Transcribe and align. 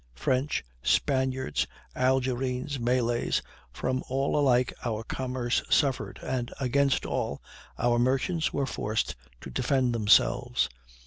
French, 0.15 0.65
Spaniards, 0.81 1.67
Algerines, 1.95 2.79
Malays, 2.79 3.43
from 3.71 4.03
all 4.09 4.35
alike 4.35 4.73
our 4.83 5.03
commerce 5.03 5.61
suffered, 5.69 6.17
and 6.23 6.51
against 6.59 7.05
all, 7.05 7.39
our 7.77 7.99
merchants 7.99 8.51
were 8.51 8.65
forced 8.65 9.15
to 9.41 9.51
defend 9.51 9.93
themselves. 9.93 10.69